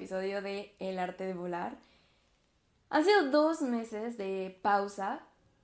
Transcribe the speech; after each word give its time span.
episodio 0.00 0.40
de 0.40 0.74
El 0.78 0.98
arte 0.98 1.26
de 1.26 1.34
volar. 1.34 1.76
Han 2.88 3.04
sido 3.04 3.30
dos 3.30 3.60
meses 3.60 4.16
de 4.16 4.58
pausa, 4.62 5.20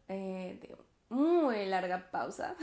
eh, 0.08 0.58
de 0.60 0.76
muy 1.08 1.64
larga 1.64 2.10
pausa. 2.10 2.54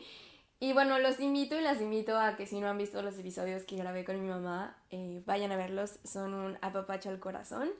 y 0.60 0.72
bueno, 0.72 0.98
los 0.98 1.20
invito 1.20 1.56
y 1.56 1.62
las 1.62 1.80
invito 1.80 2.18
a 2.18 2.34
que 2.34 2.46
si 2.46 2.58
no 2.58 2.66
han 2.68 2.76
visto 2.76 3.00
los 3.02 3.16
episodios 3.16 3.62
que 3.62 3.76
grabé 3.76 4.04
con 4.04 4.20
mi 4.20 4.28
mamá, 4.28 4.76
eh, 4.90 5.22
vayan 5.24 5.52
a 5.52 5.56
verlos, 5.56 6.00
son 6.02 6.34
un 6.34 6.58
apapacho 6.60 7.08
al 7.08 7.20
corazón. 7.20 7.70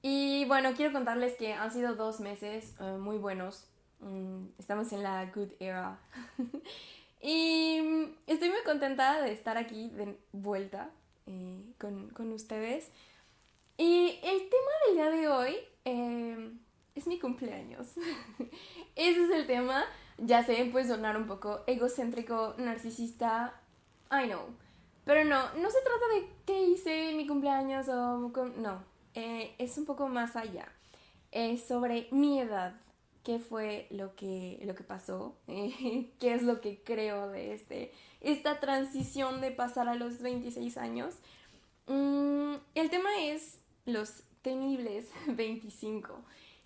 Y 0.00 0.44
bueno, 0.44 0.74
quiero 0.76 0.92
contarles 0.92 1.34
que 1.34 1.54
han 1.54 1.72
sido 1.72 1.96
dos 1.96 2.20
meses 2.20 2.76
eh, 2.78 2.96
muy 2.96 3.18
buenos. 3.18 3.66
Mm, 3.98 4.50
estamos 4.56 4.92
en 4.92 5.02
la 5.02 5.26
good 5.34 5.50
era. 5.58 5.98
y 7.20 8.14
estoy 8.28 8.50
muy 8.50 8.62
contenta 8.64 9.20
de 9.20 9.32
estar 9.32 9.56
aquí 9.56 9.90
de 9.90 10.16
vuelta 10.30 10.90
con, 11.78 12.10
con 12.10 12.32
ustedes. 12.32 12.90
Y 13.76 14.18
el 14.22 14.48
tema 14.48 14.70
del 14.86 14.94
día 14.94 15.10
de 15.10 15.28
hoy 15.28 15.56
eh, 15.84 16.52
es 16.94 17.06
mi 17.06 17.18
cumpleaños. 17.18 17.94
Ese 18.96 19.24
es 19.24 19.30
el 19.30 19.46
tema. 19.46 19.84
Ya 20.18 20.44
sé, 20.44 20.68
puede 20.70 20.86
sonar 20.86 21.16
un 21.16 21.26
poco 21.26 21.62
egocéntrico, 21.66 22.54
narcisista. 22.58 23.60
I 24.10 24.26
know. 24.26 24.42
Pero 25.04 25.24
no, 25.24 25.52
no 25.54 25.70
se 25.70 25.80
trata 25.80 26.08
de 26.14 26.28
qué 26.46 26.62
hice 26.62 27.10
en 27.10 27.16
mi 27.16 27.26
cumpleaños 27.26 27.88
o... 27.88 28.30
No, 28.56 28.84
eh, 29.14 29.54
es 29.58 29.76
un 29.78 29.86
poco 29.86 30.08
más 30.08 30.36
allá. 30.36 30.68
Es 31.32 31.66
sobre 31.66 32.08
mi 32.12 32.40
edad. 32.40 32.74
¿Qué 33.22 33.38
fue 33.38 33.86
lo 33.90 34.16
que, 34.16 34.60
lo 34.64 34.74
que 34.74 34.82
pasó? 34.82 35.36
¿Qué 35.46 36.34
es 36.34 36.42
lo 36.42 36.60
que 36.60 36.82
creo 36.82 37.28
de 37.28 37.54
este, 37.54 37.92
esta 38.20 38.58
transición 38.58 39.40
de 39.40 39.52
pasar 39.52 39.88
a 39.88 39.94
los 39.94 40.20
26 40.20 40.76
años? 40.76 41.14
Mm, 41.86 42.54
el 42.74 42.90
tema 42.90 43.10
es 43.20 43.60
los 43.84 44.22
temibles 44.42 45.08
25. 45.26 46.14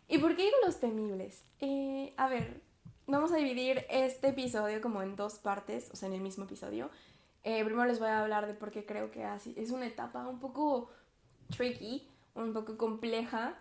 ¿Y 0.08 0.18
por 0.18 0.36
qué 0.36 0.44
digo 0.44 0.56
los 0.64 0.80
temibles? 0.80 1.44
Eh, 1.60 2.14
a 2.16 2.28
ver, 2.28 2.60
vamos 3.06 3.32
a 3.32 3.36
dividir 3.36 3.84
este 3.90 4.28
episodio 4.28 4.80
como 4.80 5.02
en 5.02 5.16
dos 5.16 5.34
partes, 5.34 5.90
o 5.92 5.96
sea, 5.96 6.08
en 6.08 6.14
el 6.14 6.20
mismo 6.20 6.44
episodio. 6.44 6.90
Eh, 7.44 7.64
primero 7.64 7.86
les 7.86 7.98
voy 7.98 8.08
a 8.08 8.22
hablar 8.22 8.46
de 8.46 8.54
por 8.54 8.70
qué 8.70 8.84
creo 8.84 9.10
que 9.10 9.24
así 9.24 9.54
es 9.56 9.70
una 9.70 9.86
etapa 9.86 10.26
un 10.26 10.40
poco 10.40 10.90
tricky, 11.56 12.08
un 12.34 12.52
poco 12.52 12.76
compleja, 12.76 13.54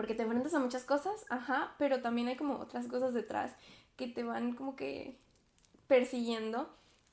porque 0.00 0.14
te 0.14 0.22
enfrentas 0.22 0.54
a 0.54 0.60
muchas 0.60 0.84
cosas, 0.84 1.26
ajá, 1.28 1.74
pero 1.76 2.00
también 2.00 2.28
hay 2.28 2.34
como 2.34 2.54
otras 2.54 2.86
cosas 2.86 3.12
detrás 3.12 3.52
que 3.96 4.06
te 4.08 4.22
van 4.22 4.54
como 4.54 4.74
que 4.74 5.18
persiguiendo. 5.88 6.70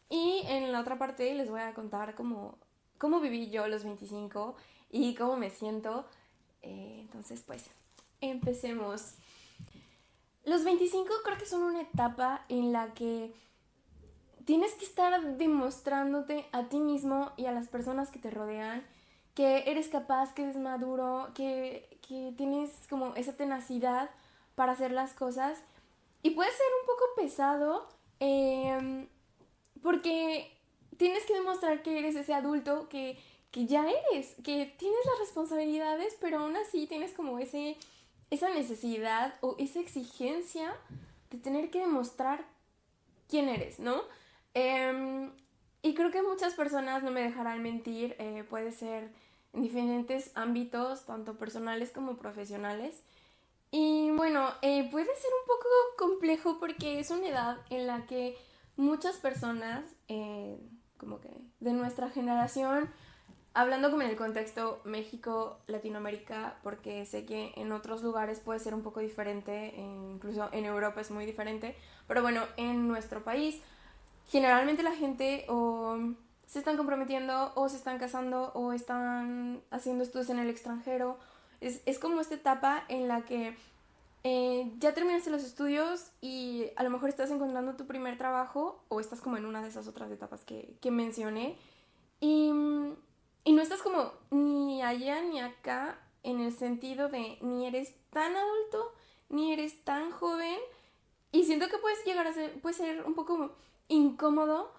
Y 0.09 0.43
en 0.45 0.71
la 0.71 0.79
otra 0.79 0.97
parte 0.97 1.35
les 1.35 1.49
voy 1.49 1.59
a 1.59 1.73
contar 1.73 2.15
como 2.15 2.57
cómo 2.97 3.19
viví 3.19 3.49
yo 3.49 3.67
los 3.67 3.83
25 3.83 4.55
y 4.89 5.15
cómo 5.15 5.35
me 5.35 5.49
siento. 5.49 6.05
Eh, 6.61 6.99
entonces, 7.01 7.43
pues, 7.45 7.65
empecemos. 8.21 9.15
Los 10.45 10.63
25 10.63 11.09
creo 11.25 11.37
que 11.37 11.45
son 11.45 11.63
una 11.63 11.81
etapa 11.81 12.45
en 12.47 12.71
la 12.71 12.93
que 12.93 13.33
tienes 14.45 14.71
que 14.75 14.85
estar 14.85 15.35
demostrándote 15.35 16.45
a 16.53 16.69
ti 16.69 16.79
mismo 16.79 17.33
y 17.35 17.47
a 17.47 17.51
las 17.51 17.67
personas 17.67 18.11
que 18.11 18.19
te 18.19 18.31
rodean 18.31 18.81
que 19.37 19.69
eres 19.69 19.87
capaz, 19.87 20.33
que 20.33 20.41
eres 20.41 20.57
maduro, 20.57 21.29
que, 21.35 21.99
que 22.01 22.33
tienes 22.35 22.71
como 22.89 23.13
esa 23.13 23.37
tenacidad 23.37 24.09
para 24.55 24.71
hacer 24.71 24.91
las 24.91 25.13
cosas. 25.13 25.63
Y 26.23 26.31
puede 26.31 26.49
ser 26.49 26.65
un 26.81 26.87
poco 26.87 27.03
pesado 27.15 27.87
em, 28.19 29.07
porque 29.83 30.51
tienes 30.97 31.23
que 31.25 31.35
demostrar 31.35 31.83
que 31.83 31.99
eres 31.99 32.15
ese 32.15 32.33
adulto 32.33 32.89
que 32.89 33.17
que 33.51 33.65
ya 33.65 33.85
eres, 34.11 34.35
que 34.43 34.73
tienes 34.77 35.05
las 35.05 35.19
responsabilidades, 35.19 36.17
pero 36.19 36.39
aún 36.39 36.55
así 36.57 36.85
tienes 36.85 37.13
como 37.13 37.39
ese, 37.39 37.77
esa 38.29 38.49
necesidad 38.49 39.35
o 39.41 39.55
esa 39.57 39.79
exigencia 39.79 40.75
de 41.31 41.37
tener 41.37 41.69
que 41.69 41.79
demostrar 41.79 42.45
quién 43.29 43.49
eres, 43.49 43.79
¿no? 43.79 44.01
Em, 44.53 45.31
y 45.81 45.93
creo 45.93 46.11
que 46.11 46.21
muchas 46.21 46.53
personas 46.55 47.03
no 47.03 47.11
me 47.11 47.21
dejarán 47.21 47.61
mentir, 47.63 48.15
eh, 48.19 48.43
puede 48.49 48.71
ser 48.71 49.09
en 49.57 49.63
diferentes 49.63 50.31
ámbitos, 50.35 51.05
tanto 51.05 51.37
personales 51.37 51.91
como 51.91 52.17
profesionales. 52.17 53.01
Y 53.71 54.11
bueno, 54.11 54.49
eh, 54.61 54.87
puede 54.91 55.07
ser 55.07 55.31
un 55.41 55.47
poco 55.47 55.67
complejo 55.97 56.59
porque 56.59 56.99
es 56.99 57.09
una 57.09 57.27
edad 57.27 57.57
en 57.69 57.87
la 57.87 58.05
que 58.05 58.37
muchas 58.75 59.17
personas, 59.17 59.83
eh, 60.07 60.57
como 60.97 61.19
que 61.19 61.29
de 61.59 61.73
nuestra 61.73 62.09
generación, 62.09 62.89
hablando 63.53 63.89
como 63.89 64.03
en 64.03 64.09
el 64.09 64.15
contexto 64.15 64.79
México, 64.85 65.59
Latinoamérica, 65.65 66.59
porque 66.61 67.05
sé 67.05 67.25
que 67.25 67.51
en 67.55 67.71
otros 67.71 68.03
lugares 68.03 68.39
puede 68.39 68.59
ser 68.59 68.75
un 68.75 68.83
poco 68.83 68.99
diferente, 68.99 69.73
incluso 69.75 70.49
en 70.51 70.65
Europa 70.65 71.01
es 71.01 71.09
muy 71.09 71.25
diferente, 71.25 71.75
pero 72.07 72.21
bueno, 72.21 72.43
en 72.57 72.87
nuestro 72.87 73.23
país 73.23 73.59
generalmente 74.27 74.83
la 74.83 74.93
gente 74.93 75.45
o 75.49 75.97
se 76.47 76.59
están 76.59 76.77
comprometiendo 76.77 77.51
o 77.53 77.69
se 77.69 77.77
están 77.77 77.99
casando 77.99 78.51
o 78.55 78.73
están 78.73 79.61
haciendo 79.69 80.03
estudios 80.03 80.29
en 80.31 80.39
el 80.39 80.49
extranjero. 80.49 81.19
Es, 81.61 81.99
como 81.99 82.19
esta 82.19 82.35
etapa 82.35 82.83
en 82.87 83.07
la 83.07 83.21
que 83.21 83.55
eh, 84.23 84.71
ya 84.79 84.93
terminaste 84.95 85.29
los 85.29 85.43
estudios 85.43 86.11
y 86.21 86.65
a 86.75 86.83
lo 86.83 86.89
mejor 86.89 87.09
estás 87.09 87.29
encontrando 87.29 87.75
tu 87.75 87.85
primer 87.85 88.17
trabajo 88.17 88.83
o 88.89 88.99
estás 88.99 89.21
como 89.21 89.37
en 89.37 89.45
una 89.45 89.61
de 89.61 89.69
esas 89.69 89.87
otras 89.87 90.09
etapas 90.09 90.43
que, 90.43 90.75
que 90.81 90.89
mencioné. 90.89 91.55
Y 92.19 92.51
y 93.47 93.53
no 93.53 93.61
estás 93.61 93.81
como 93.81 94.11
ni 94.29 94.81
allá 94.81 95.21
ni 95.21 95.39
acá 95.39 95.97
en 96.21 96.41
el 96.41 96.51
sentido 96.51 97.07
de 97.07 97.37
ni 97.39 97.65
eres 97.65 97.93
tan 98.09 98.35
adulto, 98.35 98.93
ni 99.29 99.53
eres 99.53 99.85
tan 99.85 100.11
joven. 100.11 100.57
Y 101.31 101.45
siento 101.45 101.69
que 101.69 101.77
puedes 101.77 102.03
llegar 102.03 102.27
a 102.27 102.33
ser, 102.33 102.59
puede 102.59 102.75
ser 102.75 103.05
un 103.05 103.15
poco 103.15 103.55
incómodo 103.87 104.69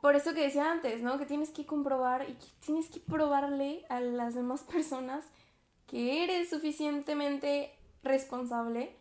por 0.00 0.14
eso 0.14 0.34
que 0.34 0.42
decía 0.42 0.70
antes, 0.70 1.02
¿no? 1.02 1.18
Que 1.18 1.26
tienes 1.26 1.50
que 1.50 1.66
comprobar 1.66 2.28
y 2.28 2.34
que 2.34 2.46
tienes 2.64 2.88
que 2.88 3.00
probarle 3.00 3.84
a 3.88 4.00
las 4.00 4.34
demás 4.34 4.62
personas 4.62 5.24
que 5.86 6.24
eres 6.24 6.50
suficientemente 6.50 7.74
responsable, 8.02 8.94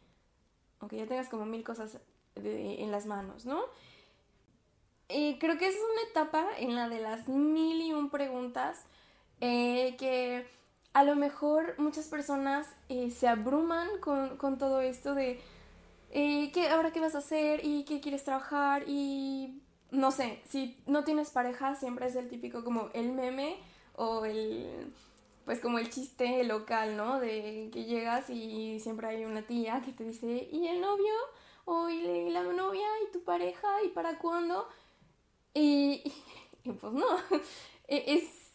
aunque 0.80 0.98
ya 0.98 1.06
tengas 1.06 1.30
como 1.30 1.46
mil 1.46 1.64
cosas 1.64 2.00
en 2.36 2.92
las 2.92 3.06
manos, 3.06 3.46
¿no? 3.46 3.62
Y 5.10 5.38
creo 5.40 5.58
que 5.58 5.68
es 5.68 5.76
una 5.76 6.10
etapa 6.10 6.46
en 6.58 6.76
la 6.76 6.90
de 6.90 7.00
las 7.00 7.28
mil 7.28 7.82
y 7.82 7.94
un 7.94 8.10
preguntas 8.10 8.86
eh, 9.40 9.96
que 9.98 10.46
a 10.94 11.04
lo 11.04 11.16
mejor 11.16 11.76
muchas 11.78 12.08
personas 12.08 12.68
eh, 12.90 13.12
se 13.12 13.28
abruman 13.28 13.88
con, 14.02 14.38
con, 14.38 14.58
todo 14.58 14.82
esto 14.82 15.14
de 15.14 15.40
eh, 16.10 16.52
¿qué, 16.52 16.70
ahora 16.70 16.92
qué 16.92 17.00
vas 17.00 17.16
a 17.16 17.20
hacer 17.20 17.62
y 17.64 17.86
qué 17.86 18.02
quieres 18.02 18.24
trabajar 18.24 18.84
y 18.88 19.62
no 19.92 20.12
sé, 20.12 20.42
si 20.48 20.78
no 20.86 21.04
tienes 21.04 21.30
pareja 21.30 21.76
siempre 21.76 22.08
es 22.08 22.16
el 22.16 22.30
típico 22.30 22.64
como 22.64 22.90
el 22.94 23.12
meme 23.14 23.58
o 23.96 24.26
el 24.26 24.92
pues 25.48 25.62
como 25.62 25.80
el 25.80 25.90
chiste 25.90 26.44
local, 26.44 26.98
¿no? 26.98 27.22
De 27.22 27.70
que 27.72 27.86
llegas 27.86 28.30
y 28.30 28.82
siempre 28.82 29.08
hay 29.08 29.24
una 29.24 29.44
tía 29.44 29.82
que 29.82 29.94
te 29.94 30.04
dice, 30.04 30.50
¿y 30.52 30.68
el 30.68 30.82
novio? 30.82 31.14
¿O 31.64 31.88
y 31.88 32.30
la 32.30 32.44
novia? 32.44 32.86
¿Y 33.08 33.14
tu 33.14 33.24
pareja? 33.24 33.66
¿Y 33.86 33.88
para 33.90 34.20
cuándo? 34.20 34.68
Y, 35.54 36.04
pues 36.82 36.92
no, 36.92 37.06
e, 37.88 38.04
es 38.16 38.52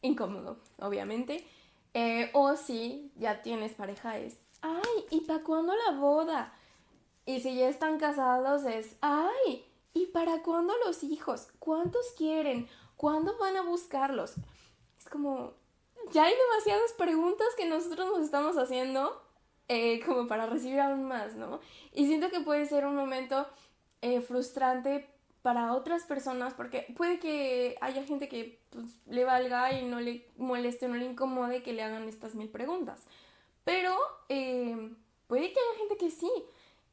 incómodo, 0.00 0.58
obviamente. 0.78 1.44
Eh, 1.94 2.30
o 2.32 2.54
si 2.54 3.10
ya 3.16 3.42
tienes 3.42 3.74
pareja 3.74 4.18
es, 4.18 4.38
ay, 4.62 5.04
¿y 5.10 5.22
para 5.22 5.42
cuándo 5.42 5.74
la 5.74 5.98
boda? 5.98 6.54
Y 7.26 7.40
si 7.40 7.56
ya 7.56 7.68
están 7.68 7.98
casados 7.98 8.64
es, 8.66 8.94
ay, 9.00 9.64
¿y 9.98 10.06
para 10.06 10.42
cuándo 10.42 10.74
los 10.86 11.02
hijos? 11.02 11.48
¿Cuántos 11.58 12.12
quieren? 12.16 12.68
¿Cuándo 12.96 13.36
van 13.38 13.56
a 13.56 13.62
buscarlos? 13.62 14.34
Es 14.98 15.08
como, 15.08 15.52
ya 16.12 16.24
hay 16.24 16.34
demasiadas 16.34 16.92
preguntas 16.96 17.48
que 17.56 17.66
nosotros 17.66 18.08
nos 18.08 18.24
estamos 18.24 18.56
haciendo 18.56 19.20
eh, 19.68 20.00
como 20.06 20.26
para 20.26 20.46
recibir 20.46 20.80
aún 20.80 21.04
más, 21.04 21.34
¿no? 21.34 21.60
Y 21.92 22.06
siento 22.06 22.30
que 22.30 22.40
puede 22.40 22.66
ser 22.66 22.86
un 22.86 22.96
momento 22.96 23.46
eh, 24.02 24.20
frustrante 24.20 25.08
para 25.42 25.72
otras 25.74 26.04
personas, 26.04 26.54
porque 26.54 26.86
puede 26.96 27.18
que 27.18 27.76
haya 27.80 28.02
gente 28.04 28.28
que 28.28 28.60
pues, 28.70 28.86
le 29.06 29.24
valga 29.24 29.72
y 29.72 29.84
no 29.84 30.00
le 30.00 30.26
moleste 30.36 30.88
no 30.88 30.94
le 30.94 31.06
incomode 31.06 31.62
que 31.62 31.72
le 31.72 31.82
hagan 31.82 32.08
estas 32.08 32.34
mil 32.34 32.48
preguntas. 32.48 33.06
Pero 33.64 33.94
eh, 34.28 34.94
puede 35.26 35.52
que 35.52 35.60
haya 35.60 35.78
gente 35.78 35.96
que 35.96 36.10
sí. 36.10 36.30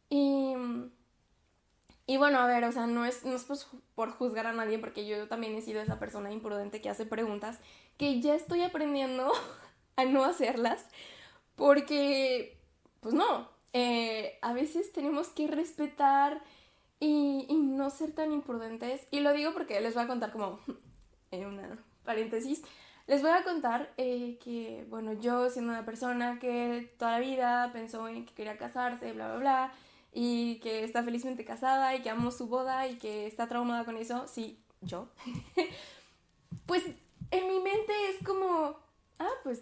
Y, 0.09 0.53
y 2.07 2.17
bueno, 2.17 2.39
a 2.39 2.47
ver, 2.47 2.63
o 2.65 2.71
sea, 2.71 2.85
no 2.85 3.05
es, 3.05 3.25
no 3.25 3.35
es 3.35 3.45
por 3.95 4.11
juzgar 4.11 4.45
a 4.45 4.53
nadie, 4.53 4.77
porque 4.77 5.07
yo 5.07 5.27
también 5.27 5.55
he 5.55 5.61
sido 5.61 5.81
esa 5.81 5.97
persona 5.97 6.31
imprudente 6.31 6.81
que 6.81 6.89
hace 6.89 7.05
preguntas 7.05 7.59
que 7.97 8.21
ya 8.21 8.35
estoy 8.35 8.61
aprendiendo 8.61 9.31
a 9.95 10.05
no 10.05 10.23
hacerlas, 10.23 10.85
porque, 11.55 12.57
pues 12.99 13.15
no, 13.15 13.49
eh, 13.73 14.37
a 14.41 14.53
veces 14.53 14.93
tenemos 14.93 15.29
que 15.29 15.47
respetar 15.47 16.41
y, 16.99 17.47
no 17.51 17.89
ser 17.89 18.13
tan 18.13 18.31
imprudentes. 18.31 19.05
Y 19.11 19.19
lo 19.19 19.33
digo 19.33 19.53
porque 19.53 19.81
les 19.81 19.93
voy 19.93 20.03
a 20.03 20.07
contar 20.07 20.31
como 20.31 20.59
en 21.31 21.45
una 21.45 21.77
paréntesis. 22.03 22.61
les 23.07 23.21
voy 23.21 23.31
a 23.31 23.43
contar 23.43 23.91
eh, 23.97 24.37
que, 24.43 24.85
bueno, 24.89 25.13
yo 25.13 25.49
siendo 25.49 25.71
una 25.71 25.85
persona 25.85 26.39
que 26.39 26.93
toda 26.97 27.13
la 27.13 27.19
vida 27.19 27.69
pensó 27.73 28.07
en 28.07 28.25
que 28.25 28.33
quería 28.33 28.57
casarse, 28.57 29.11
bla, 29.13 29.27
bla, 29.27 29.37
bla, 29.39 29.73
y 30.17 30.59
que 30.61 30.85
está 30.85 31.03
felizmente 31.03 31.43
casada 31.43 31.93
y 31.93 32.01
que 32.01 32.09
amo 32.09 32.31
su 32.31 32.47
boda 32.47 32.87
y 32.87 32.95
que 32.97 33.27
está 33.27 33.47
traumada 33.47 33.83
con 33.83 33.97
eso, 33.97 34.27
sí, 34.29 34.57
yo, 34.79 35.09
pues 36.65 36.83
en 37.31 37.47
mi 37.49 37.59
mente 37.59 37.91
es 38.09 38.25
como, 38.25 38.77
ah, 39.19 39.33
pues, 39.43 39.61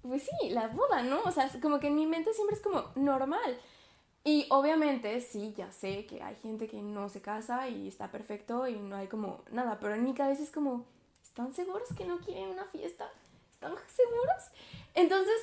pues 0.00 0.22
sí, 0.22 0.48
la 0.48 0.68
boda, 0.68 1.02
¿no? 1.02 1.20
O 1.24 1.30
sea, 1.30 1.50
como 1.60 1.78
que 1.78 1.88
en 1.88 1.94
mi 1.94 2.06
mente 2.06 2.32
siempre 2.32 2.56
es 2.56 2.62
como 2.62 2.90
normal. 2.94 3.60
Y 4.24 4.46
obviamente 4.48 5.20
sí, 5.20 5.52
ya 5.54 5.70
sé 5.70 6.06
que 6.06 6.22
hay 6.22 6.36
gente 6.36 6.68
que 6.68 6.80
no 6.80 7.10
se 7.10 7.20
casa 7.20 7.68
y 7.68 7.86
está 7.86 8.10
perfecto 8.10 8.66
y 8.66 8.76
no 8.76 8.96
hay 8.96 9.08
como 9.08 9.44
nada, 9.50 9.78
pero 9.78 9.94
en 9.94 10.04
mi 10.04 10.14
cabeza 10.14 10.42
es 10.42 10.50
como, 10.50 10.86
¿están 11.22 11.52
seguros 11.52 11.88
que 11.94 12.06
no 12.06 12.18
quieren 12.18 12.48
una 12.48 12.64
fiesta? 12.64 13.10
¿Están 13.52 13.74
seguros? 13.88 14.42
Entonces, 14.94 15.36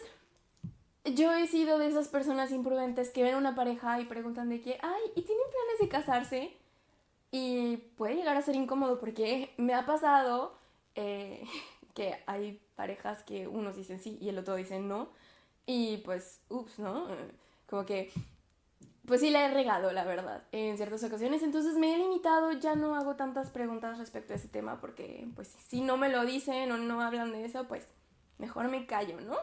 yo 1.05 1.33
he 1.33 1.47
sido 1.47 1.77
de 1.77 1.87
esas 1.87 2.07
personas 2.07 2.51
imprudentes 2.51 3.09
que 3.11 3.23
ven 3.23 3.35
a 3.35 3.37
una 3.37 3.55
pareja 3.55 3.99
y 3.99 4.05
preguntan 4.05 4.49
de 4.49 4.61
que, 4.61 4.77
ay, 4.81 5.01
¿y 5.15 5.21
tienen 5.21 5.45
planes 5.51 5.79
de 5.79 5.89
casarse? 5.89 6.57
Y 7.31 7.77
puede 7.97 8.15
llegar 8.15 8.37
a 8.37 8.41
ser 8.41 8.55
incómodo 8.55 8.99
porque 8.99 9.53
me 9.57 9.73
ha 9.73 9.85
pasado 9.85 10.55
eh, 10.95 11.43
que 11.93 12.23
hay 12.25 12.61
parejas 12.75 13.23
que 13.23 13.47
unos 13.47 13.75
dicen 13.75 13.99
sí 13.99 14.17
y 14.21 14.29
el 14.29 14.37
otro 14.37 14.55
dice 14.55 14.79
no. 14.79 15.09
Y 15.65 15.97
pues, 15.97 16.41
ups, 16.49 16.79
¿no? 16.79 17.07
Como 17.67 17.85
que 17.85 18.11
pues 19.05 19.19
sí 19.19 19.29
la 19.29 19.45
he 19.45 19.51
regado, 19.51 19.91
la 19.91 20.05
verdad, 20.05 20.43
en 20.51 20.77
ciertas 20.77 21.03
ocasiones. 21.03 21.43
Entonces 21.43 21.75
me 21.75 21.93
he 21.93 21.97
limitado, 21.97 22.51
ya 22.53 22.75
no 22.75 22.95
hago 22.95 23.15
tantas 23.15 23.49
preguntas 23.49 23.97
respecto 23.97 24.33
a 24.33 24.37
ese 24.37 24.47
tema 24.47 24.79
porque, 24.79 25.27
pues, 25.35 25.49
si 25.67 25.81
no 25.81 25.97
me 25.97 26.09
lo 26.09 26.25
dicen 26.25 26.71
o 26.71 26.77
no 26.77 27.01
hablan 27.01 27.31
de 27.31 27.43
eso, 27.45 27.67
pues 27.67 27.85
mejor 28.37 28.69
me 28.69 28.85
callo, 28.85 29.19
¿no? 29.19 29.35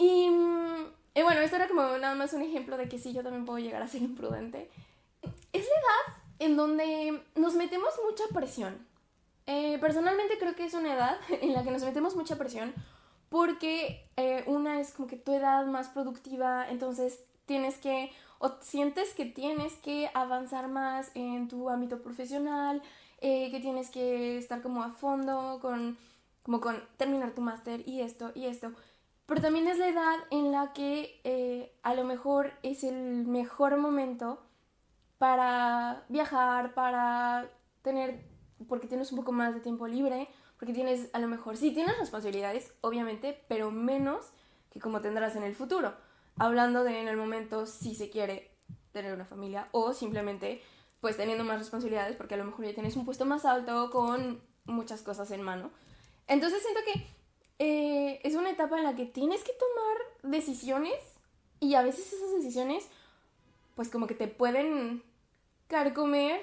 Y, 0.00 0.30
mm, 0.30 0.86
bueno, 1.14 1.40
esto 1.42 1.56
era 1.56 1.68
como 1.68 1.82
nada 1.98 2.14
más 2.14 2.32
un 2.32 2.40
ejemplo 2.40 2.78
de 2.78 2.88
que 2.88 2.98
sí, 2.98 3.12
yo 3.12 3.22
también 3.22 3.44
puedo 3.44 3.58
llegar 3.58 3.82
a 3.82 3.86
ser 3.86 4.00
imprudente. 4.00 4.70
Es 5.52 5.64
la 5.64 5.80
edad 5.80 6.22
en 6.38 6.56
donde 6.56 7.22
nos 7.34 7.54
metemos 7.54 7.92
mucha 8.02 8.24
presión. 8.32 8.86
Eh, 9.46 9.78
personalmente 9.78 10.38
creo 10.38 10.56
que 10.56 10.64
es 10.64 10.72
una 10.72 10.94
edad 10.94 11.18
en 11.28 11.52
la 11.52 11.62
que 11.62 11.70
nos 11.70 11.82
metemos 11.82 12.16
mucha 12.16 12.36
presión 12.36 12.72
porque 13.28 14.02
eh, 14.16 14.42
una 14.46 14.80
es 14.80 14.92
como 14.92 15.06
que 15.06 15.16
tu 15.16 15.32
edad 15.32 15.66
más 15.66 15.88
productiva, 15.88 16.68
entonces 16.68 17.20
tienes 17.46 17.78
que 17.78 18.10
o 18.38 18.56
sientes 18.60 19.12
que 19.14 19.26
tienes 19.26 19.74
que 19.74 20.10
avanzar 20.14 20.68
más 20.68 21.10
en 21.14 21.46
tu 21.46 21.68
ámbito 21.68 22.00
profesional, 22.02 22.82
eh, 23.20 23.50
que 23.50 23.60
tienes 23.60 23.90
que 23.90 24.38
estar 24.38 24.62
como 24.62 24.82
a 24.82 24.92
fondo 24.92 25.58
con, 25.60 25.98
como 26.42 26.60
con 26.60 26.82
terminar 26.96 27.32
tu 27.32 27.42
máster 27.42 27.86
y 27.86 28.00
esto 28.00 28.32
y 28.34 28.46
esto. 28.46 28.72
Pero 29.30 29.42
también 29.42 29.68
es 29.68 29.78
la 29.78 29.86
edad 29.86 30.16
en 30.32 30.50
la 30.50 30.72
que 30.72 31.20
eh, 31.22 31.72
a 31.84 31.94
lo 31.94 32.02
mejor 32.02 32.52
es 32.64 32.82
el 32.82 33.28
mejor 33.28 33.76
momento 33.76 34.42
para 35.18 36.04
viajar, 36.08 36.74
para 36.74 37.48
tener, 37.82 38.24
porque 38.66 38.88
tienes 38.88 39.12
un 39.12 39.18
poco 39.18 39.30
más 39.30 39.54
de 39.54 39.60
tiempo 39.60 39.86
libre, 39.86 40.26
porque 40.58 40.74
tienes 40.74 41.10
a 41.12 41.20
lo 41.20 41.28
mejor, 41.28 41.56
sí 41.56 41.70
tienes 41.70 41.96
responsabilidades, 41.96 42.74
obviamente, 42.80 43.44
pero 43.46 43.70
menos 43.70 44.32
que 44.68 44.80
como 44.80 45.00
tendrás 45.00 45.36
en 45.36 45.44
el 45.44 45.54
futuro 45.54 45.94
hablando 46.36 46.82
de 46.82 47.00
en 47.00 47.06
el 47.06 47.16
momento 47.16 47.66
si 47.66 47.94
se 47.94 48.10
quiere 48.10 48.50
tener 48.90 49.14
una 49.14 49.26
familia 49.26 49.68
o 49.70 49.92
simplemente 49.92 50.60
pues 51.00 51.16
teniendo 51.16 51.44
más 51.44 51.60
responsabilidades 51.60 52.16
porque 52.16 52.34
a 52.34 52.38
lo 52.38 52.46
mejor 52.46 52.64
ya 52.64 52.74
tienes 52.74 52.96
un 52.96 53.04
puesto 53.04 53.26
más 53.26 53.44
alto 53.44 53.90
con 53.92 54.42
muchas 54.64 55.02
cosas 55.02 55.30
en 55.30 55.42
mano. 55.42 55.70
Entonces 56.26 56.62
siento 56.62 56.80
que 56.84 57.19
eh, 57.60 58.20
es 58.24 58.34
una 58.34 58.50
etapa 58.50 58.78
en 58.78 58.84
la 58.84 58.96
que 58.96 59.06
tienes 59.06 59.44
que 59.44 59.52
tomar 59.52 60.32
decisiones 60.32 60.94
y 61.60 61.74
a 61.74 61.82
veces 61.82 62.12
esas 62.12 62.32
decisiones 62.34 62.88
pues 63.76 63.90
como 63.90 64.06
que 64.06 64.14
te 64.14 64.26
pueden 64.26 65.02
carcomer 65.68 66.40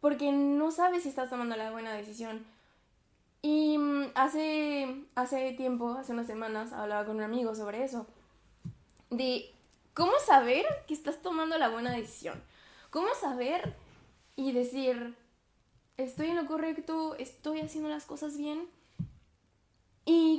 porque 0.00 0.32
no 0.32 0.70
sabes 0.70 1.04
si 1.04 1.10
estás 1.10 1.30
tomando 1.30 1.54
la 1.56 1.70
buena 1.70 1.92
decisión. 1.92 2.44
Y 3.42 3.76
mm, 3.78 4.12
hace, 4.14 5.04
hace 5.14 5.52
tiempo, 5.52 5.92
hace 5.92 6.12
unas 6.12 6.26
semanas, 6.26 6.72
hablaba 6.72 7.04
con 7.04 7.16
un 7.16 7.22
amigo 7.22 7.54
sobre 7.54 7.84
eso 7.84 8.06
de 9.10 9.52
cómo 9.92 10.12
saber 10.26 10.64
que 10.88 10.94
estás 10.94 11.20
tomando 11.20 11.58
la 11.58 11.68
buena 11.68 11.92
decisión. 11.92 12.42
Cómo 12.90 13.14
saber 13.14 13.76
y 14.34 14.52
decir, 14.52 15.14
estoy 15.98 16.28
en 16.28 16.36
lo 16.36 16.46
correcto, 16.46 17.16
estoy 17.16 17.60
haciendo 17.60 17.90
las 17.90 18.06
cosas 18.06 18.38
bien. 18.38 18.68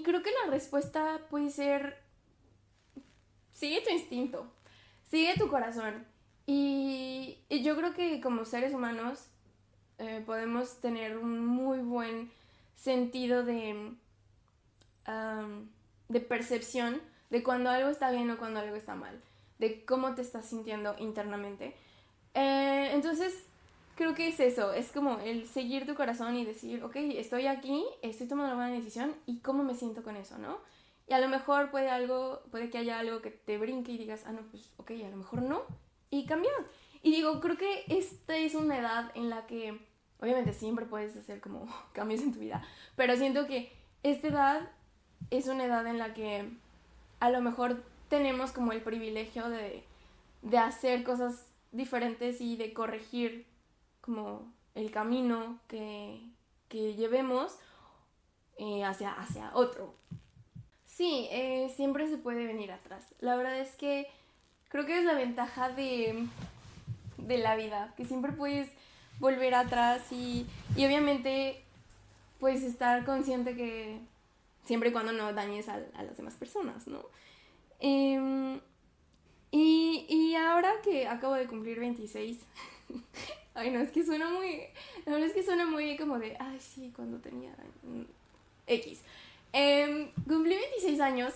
Creo 0.04 0.22
que 0.22 0.32
la 0.44 0.52
respuesta 0.52 1.22
puede 1.30 1.50
ser, 1.50 1.98
sigue 3.52 3.82
tu 3.82 3.90
instinto, 3.90 4.52
sigue 5.10 5.36
tu 5.38 5.48
corazón. 5.48 6.06
Y, 6.46 7.40
yo 7.50 7.78
creo 7.78 7.94
que 7.94 8.20
como 8.20 8.46
seres 8.46 8.74
humanos 8.74 9.28
eh, 9.98 10.22
podemos 10.26 10.80
tener 10.82 11.18
un 11.18 11.46
muy 11.46 11.80
buen 11.80 12.32
sentido 12.76 13.44
de, 13.44 13.94
de 16.10 16.20
percepción 16.20 17.02
de 17.30 17.44
cuando 17.44 17.70
algo 17.70 17.90
está 17.90 18.12
bien 18.12 18.30
o 18.30 18.38
cuando 18.38 18.60
algo 18.60 18.76
está 18.76 18.96
mal, 18.96 19.20
de 19.58 19.86
cómo 19.86 20.14
te 20.16 20.22
estás 20.22 20.46
sintiendo 20.46 20.96
internamente. 21.00 21.76
Eh, 22.34 22.92
entonces, 22.94 23.48
creo 23.96 24.14
que 24.14 24.28
es 24.28 24.40
eso, 24.40 24.74
es 24.74 24.92
como 24.92 25.20
el 25.20 25.48
seguir 25.48 25.86
tu 25.86 25.96
corazón 25.96 26.36
y 26.36 26.46
decir, 26.46 26.84
ok, 26.84 26.96
estoy 26.96 27.48
aquí, 27.48 27.84
estoy 28.02 28.28
tomando 28.28 28.54
una 28.54 28.64
buena 28.64 28.78
decisión 28.78 29.16
y 29.26 29.40
cómo 29.40 29.64
me 29.64 29.76
siento 29.76 30.04
con 30.04 30.16
eso, 30.16 30.38
¿no? 30.38 30.58
Y 31.08 31.14
a 31.14 31.20
lo 31.20 31.28
mejor 31.28 31.70
puede, 31.72 31.90
algo, 31.90 32.42
puede 32.52 32.70
que 32.70 32.78
haya 32.78 33.00
algo 33.00 33.22
que 33.22 33.32
te 33.32 33.58
brinque 33.58 33.92
y 33.92 33.98
digas, 33.98 34.24
ah, 34.26 34.32
no, 34.32 34.42
pues 34.52 34.74
ok, 34.78 34.92
a 34.92 35.10
lo 35.10 35.18
mejor 35.18 35.42
no, 35.42 35.64
y 36.10 36.26
cambiar. 36.26 36.54
Y 37.02 37.12
digo, 37.12 37.42
creo 37.42 37.58
que 37.58 37.84
esta 37.90 38.38
es 38.38 38.56
una 38.56 38.78
edad 38.78 39.12
en 39.16 39.30
la 39.30 39.46
que, 39.46 39.80
obviamente 40.20 40.54
siempre 40.54 40.86
puedes 40.86 41.16
hacer 41.18 41.42
como 41.42 41.68
cambios 41.94 42.22
en 42.22 42.34
tu 42.34 42.40
vida, 42.40 42.66
pero 42.96 43.16
siento 43.18 43.48
que 43.48 43.72
esta 44.04 44.28
edad 44.28 44.70
es 45.30 45.48
una 45.48 45.66
edad 45.66 45.86
en 45.88 45.98
la 45.98 46.14
que 46.14 46.50
a 47.20 47.30
lo 47.30 47.42
mejor 47.42 47.84
tenemos 48.10 48.52
como 48.52 48.74
el 48.74 48.82
privilegio 48.82 49.50
de, 49.50 49.84
hacer 50.58 51.04
cosas 51.04 51.48
diferentes 51.72 52.42
y 52.42 52.58
de 52.58 52.74
corregir 52.74 53.46
como 54.04 54.52
el 54.76 54.92
camino 54.92 55.60
que, 55.68 56.20
llevemos 56.70 57.56
eh, 58.58 58.84
hacia, 58.84 59.14
hacia 59.14 59.52
otro. 59.54 59.94
Sí, 60.88 61.28
eh, 61.32 61.72
siempre 61.76 62.10
se 62.10 62.18
puede 62.18 62.46
venir 62.48 62.72
atrás. 62.72 63.06
La 63.20 63.36
verdad 63.36 63.60
es 63.60 63.76
que 63.76 64.08
creo 64.70 64.86
que 64.86 64.98
es 64.98 65.06
la 65.06 65.14
ventaja 65.14 65.70
de, 65.70 66.28
de 67.18 67.38
la 67.38 67.56
vida, 67.56 67.94
que 67.96 68.06
siempre 68.06 68.32
puedes 68.32 68.72
volver 69.20 69.54
atrás 69.54 70.12
y, 70.12 70.48
y 70.76 70.86
obviamente 70.86 71.64
puedes 72.40 72.64
estar 72.64 73.06
consciente 73.06 73.56
que 73.56 74.00
siempre 74.66 74.90
y 74.90 74.92
cuando 74.92 75.12
no 75.12 75.32
dañes 75.34 75.70
a, 75.70 75.80
las 75.80 76.18
demás 76.18 76.34
personas, 76.36 76.88
¿no? 76.88 77.06
Em, 77.80 78.60
y, 79.52 80.06
y, 80.10 80.36
ahora 80.36 80.74
que 80.84 81.08
acabo 81.08 81.36
de 81.36 81.48
cumplir 81.48 81.80
26, 81.80 82.40
ay 83.54 83.72
no, 83.72 83.80
es 83.80 83.92
que 83.92 84.04
suena 84.04 84.30
muy, 84.30 84.62
la 85.06 85.14
verdad 85.14 85.28
es 85.28 85.34
que 85.34 85.44
suena 85.44 85.66
muy 85.66 85.98
como 85.98 86.20
de, 86.20 86.36
ay 86.40 86.60
sí, 86.60 86.92
cuando 86.96 87.20
tenía 87.20 87.56
X. 88.68 89.02
Em, 89.52 90.12
cumplí 90.28 90.56
26 90.56 91.00
años 91.00 91.34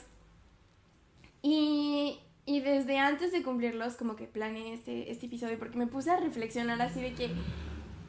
y, 1.42 2.20
y 2.46 2.62
desde 2.62 2.98
antes 2.98 3.32
de 3.32 3.44
cumplirlos 3.44 3.96
como 3.96 4.16
que 4.16 4.26
planeé 4.26 4.74
este, 4.74 5.12
este 5.12 5.28
episodio 5.28 5.60
porque 5.60 5.78
me 5.78 5.88
puse 5.88 6.12
a 6.12 6.18
reflexionar 6.18 6.82
así 6.82 7.02
de 7.02 7.14
que, 7.14 7.30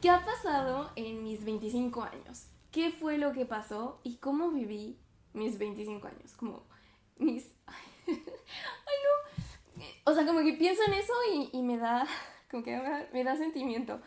¿qué 0.01 0.09
ha 0.09 0.25
pasado 0.25 0.91
en 0.95 1.23
mis 1.23 1.43
25 1.43 2.03
años? 2.03 2.47
¿Qué 2.71 2.91
fue 2.91 3.17
lo 3.17 3.33
que 3.33 3.45
pasó 3.45 3.99
y 4.03 4.17
cómo 4.17 4.51
viví 4.51 4.97
mis 5.33 5.57
25 5.57 6.07
años, 6.07 6.33
como 6.35 6.63
mis... 7.17 7.51
Ay, 8.07 8.15
no. 8.15 10.11
O 10.11 10.13
sea, 10.13 10.25
como 10.25 10.39
que 10.41 10.53
pienso 10.53 10.81
en 10.87 10.93
eso 10.93 11.13
y, 11.51 11.61
me 11.61 11.77
da, 11.77 12.07
como 12.49 12.63
que 12.63 12.77
me 13.13 13.23
da, 13.23 13.35
sentimiento. 13.35 13.99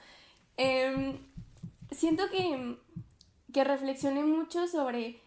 Em, 0.56 1.18
siento 1.90 2.28
que, 2.30 2.76
que 3.52 3.64
reflexioné 3.64 4.24
mucho 4.24 4.66
sobre 4.66 5.20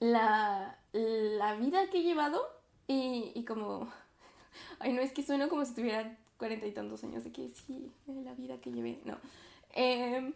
la, 0.00 0.78
la 0.92 1.54
vida 1.56 1.88
que 1.90 1.98
he 1.98 2.02
llevado 2.02 2.40
y, 2.86 3.32
y 3.34 3.44
como... 3.44 3.88
Ay, 4.78 4.92
no, 4.92 5.00
es 5.00 5.12
que 5.12 5.22
sueno 5.22 5.48
como 5.48 5.64
si 5.64 5.74
tuviera 5.74 6.18
cuarenta 6.42 6.66
y 6.66 6.72
tantos 6.72 7.04
años 7.04 7.22
de 7.22 7.30
que 7.30 7.50
sí, 7.50 7.92
la 8.06 8.34
vida 8.34 8.60
que 8.60 8.72
llevé, 8.72 8.98
no. 9.04 9.16
Eh, 9.74 10.32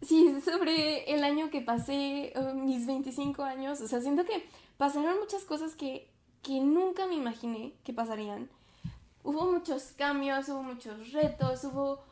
sí, 0.00 0.40
sobre 0.40 1.04
el 1.12 1.22
año 1.24 1.50
que 1.50 1.60
pasé, 1.60 2.32
uh, 2.36 2.54
mis 2.54 2.86
25 2.86 3.42
años, 3.42 3.80
o 3.82 3.86
sea, 3.86 4.00
siento 4.00 4.24
que 4.24 4.46
pasaron 4.78 5.20
muchas 5.20 5.44
cosas 5.44 5.74
que, 5.74 6.08
que 6.42 6.60
nunca 6.60 7.06
me 7.06 7.16
imaginé 7.16 7.74
que 7.84 7.92
pasarían. 7.92 8.48
Hubo 9.24 9.52
muchos 9.52 9.92
cambios, 9.96 10.48
hubo 10.48 10.62
muchos 10.62 11.12
retos, 11.12 11.64
hubo, 11.64 12.02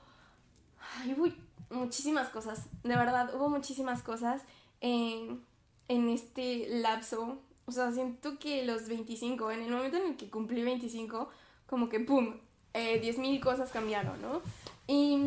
hubo 1.07 1.29
muchísimas 1.71 2.29
cosas, 2.29 2.67
de 2.83 2.97
verdad, 2.97 3.35
hubo 3.35 3.49
muchísimas 3.49 4.03
cosas 4.03 4.43
en, 4.81 5.43
en 5.89 6.09
este 6.09 6.69
lapso, 6.69 7.39
o 7.67 7.73
sea, 7.73 7.93
siento 7.93 8.39
que 8.39 8.65
los 8.65 8.89
25, 8.89 9.51
en 9.51 9.63
el 9.63 9.71
momento 9.71 9.97
en 9.97 10.07
el 10.09 10.17
que 10.17 10.31
cumplí 10.31 10.63
25, 10.63 11.29
como 11.67 11.89
que 11.89 12.01
¡pum! 12.01 12.35
Eh, 12.75 13.01
10.000 13.03 13.41
cosas 13.41 13.71
cambiaron, 13.71 14.21
¿no? 14.23 14.43
Y, 14.87 15.19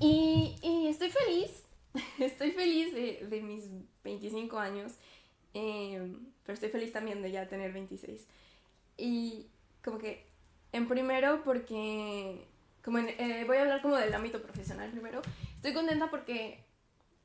y, 0.00 0.86
estoy 0.88 1.10
feliz, 1.10 1.62
estoy 2.18 2.52
feliz 2.52 2.92
de, 2.94 3.26
de 3.28 3.40
mis 3.40 3.64
25 4.02 4.58
años, 4.58 4.92
eh, 5.54 6.14
pero 6.44 6.54
estoy 6.54 6.68
feliz 6.68 6.92
también 6.92 7.22
de 7.22 7.30
ya 7.30 7.48
tener 7.48 7.72
26. 7.72 8.26
Y 8.98 9.46
como 9.84 9.98
que, 9.98 10.26
en 10.72 10.88
primero 10.88 11.42
porque, 11.44 12.48
como 12.82 12.98
eh, 12.98 13.44
voy 13.46 13.58
a 13.58 13.62
hablar 13.62 13.82
como 13.82 13.96
del 13.96 14.14
ámbito 14.14 14.42
profesional 14.42 14.90
primero, 14.90 15.20
estoy 15.56 15.74
contenta 15.74 16.10
porque 16.10 16.64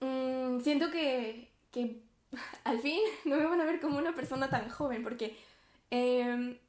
mmm, 0.02 0.60
siento 0.60 0.92
que, 0.92 1.50
que 1.72 2.04
al 2.66 2.80
fin 2.80 3.00
no 3.26 3.38
me 3.38 3.46
van 3.46 3.62
a 3.62 3.66
ver 3.66 3.80
como 3.80 3.98
una 3.98 4.14
persona 4.14 4.50
tan 4.50 4.70
joven, 4.70 5.04
porque 5.04 5.38
eh, 5.90 6.60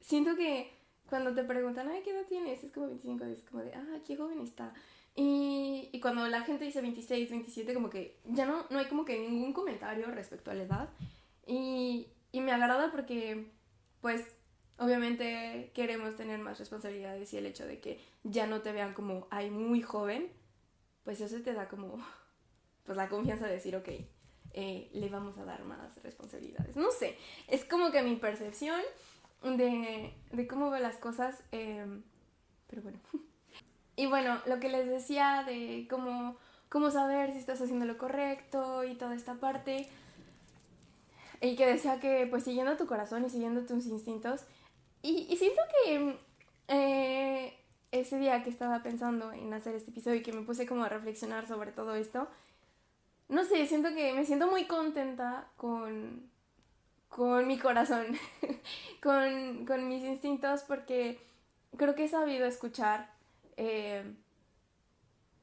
siento 0.00 0.36
que 0.36 0.70
cuando 1.08 1.34
te 1.34 1.44
preguntan, 1.44 1.88
ay, 1.88 2.02
¿qué 2.02 2.10
edad 2.10 2.26
tienes? 2.28 2.62
Es 2.62 2.72
como 2.72 2.86
25, 2.88 3.24
es 3.24 3.42
como 3.42 3.62
de, 3.62 3.74
ah, 3.74 3.98
qué 4.06 4.16
joven 4.16 4.40
está. 4.40 4.72
Y, 5.16 5.90
y, 5.92 6.00
cuando 6.00 6.26
la 6.26 6.40
gente 6.40 6.64
dice 6.64 6.80
26, 6.80 7.30
27, 7.30 7.72
como 7.72 7.88
que 7.88 8.18
ya 8.24 8.46
no, 8.46 8.66
no 8.70 8.80
hay 8.80 8.86
como 8.86 9.04
que 9.04 9.16
ningún 9.16 9.52
comentario 9.52 10.10
respecto 10.10 10.50
a 10.50 10.54
la 10.54 10.64
edad. 10.64 10.88
Y, 11.46 12.08
y 12.32 12.40
me 12.40 12.50
agrada 12.50 12.90
porque, 12.90 13.46
pues, 14.00 14.24
obviamente 14.78 15.70
queremos 15.74 16.16
tener 16.16 16.38
más 16.38 16.58
responsabilidades 16.58 17.32
y 17.32 17.38
el 17.38 17.46
hecho 17.46 17.66
de 17.66 17.80
que 17.80 18.00
ya 18.22 18.46
no 18.46 18.62
te 18.62 18.72
vean 18.72 18.94
como, 18.94 19.26
ay, 19.30 19.50
muy 19.50 19.82
joven, 19.82 20.30
pues 21.04 21.20
eso 21.20 21.40
te 21.42 21.52
da 21.52 21.68
como, 21.68 21.98
pues 22.84 22.96
la 22.96 23.08
confianza 23.08 23.46
de 23.46 23.54
decir, 23.54 23.76
ok, 23.76 23.88
eh, 24.52 24.88
le 24.92 25.08
vamos 25.08 25.36
a 25.38 25.44
dar 25.44 25.64
más 25.64 26.02
responsabilidades. 26.02 26.76
No 26.76 26.90
sé, 26.90 27.16
es 27.48 27.64
como 27.64 27.90
que 27.90 28.02
mi 28.02 28.16
percepción 28.16 28.80
de, 29.42 30.14
de 30.32 30.46
cómo 30.46 30.70
veo 30.70 30.80
las 30.80 30.96
cosas, 30.96 31.42
em, 31.52 32.02
pero 32.68 32.82
bueno. 32.82 32.98
Y 33.96 34.06
bueno, 34.06 34.40
lo 34.46 34.58
que 34.58 34.68
les 34.68 34.88
decía 34.88 35.44
de 35.46 35.86
cómo, 35.88 36.36
cómo 36.68 36.90
saber 36.90 37.30
si 37.30 37.38
estás 37.38 37.60
haciendo 37.60 37.84
lo 37.84 37.96
correcto 37.96 38.82
y 38.82 38.96
toda 38.96 39.14
esta 39.14 39.34
parte, 39.34 39.88
y 41.40 41.54
que 41.54 41.66
decía 41.66 42.00
que 42.00 42.26
pues 42.28 42.42
siguiendo 42.42 42.76
tu 42.76 42.86
corazón 42.86 43.24
y 43.24 43.30
siguiendo 43.30 43.64
tus 43.66 43.86
instintos, 43.86 44.40
y, 45.04 45.36
siento 45.36 45.60
que 45.84 46.18
eh, 46.68 47.54
ese 47.92 48.18
día 48.18 48.42
que 48.42 48.48
estaba 48.48 48.82
pensando 48.82 49.32
en 49.32 49.52
hacer 49.52 49.74
este 49.74 49.90
episodio 49.90 50.16
y 50.16 50.22
que 50.22 50.32
me 50.32 50.42
puse 50.42 50.66
como 50.66 50.82
a 50.84 50.88
reflexionar 50.88 51.46
sobre 51.46 51.72
todo 51.72 51.94
esto, 51.94 52.26
no 53.28 53.44
sé, 53.44 53.66
siento 53.66 53.90
que 53.94 54.14
me 54.14 54.24
siento 54.24 54.46
muy 54.46 54.64
contenta 54.64 55.48
con, 55.58 56.30
con 57.10 57.46
mi 57.46 57.58
corazón, 57.58 58.06
con, 59.02 59.66
con, 59.66 59.88
mis 59.88 60.02
instintos, 60.04 60.62
porque 60.62 61.20
creo 61.76 61.94
que 61.94 62.04
he 62.04 62.08
sabido 62.08 62.46
escuchar 62.46 63.10
eh, 63.58 64.10